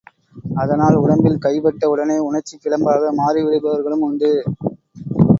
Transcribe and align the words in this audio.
அதனால், 0.55 0.95
உடம்பில் 0.95 1.37
கைபட்ட 1.41 1.85
உடனே 1.85 2.17
உணர்ச்சிப் 2.19 2.61
பிழம்பாக 2.63 3.11
மாறி 3.13 3.43
விடுபவர்களும் 3.43 4.05
உண்டு. 4.07 4.31